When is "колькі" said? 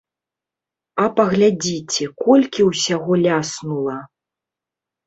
2.25-2.61